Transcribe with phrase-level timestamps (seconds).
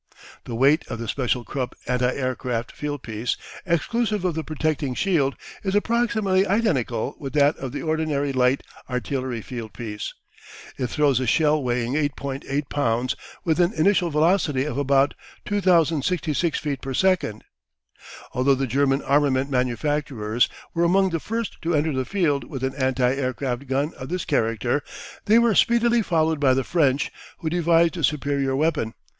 [0.45, 5.35] The weight of the special Krupp anti aircraft field piece, exclusive of the protecting shield,
[5.63, 10.11] is approximately identical with that of the ordinary light artillery field piece.
[10.75, 15.13] It throws a shell weighing 8.8 pounds with an initial velocity of about
[15.45, 17.43] 2,066 feet per second.
[18.33, 22.73] Although the German armament manufacturers were among the first to enter the field with an
[22.73, 24.81] anti aircraft gun of this character
[25.25, 28.95] they were speedily followed by the French, who devised a superior weapon.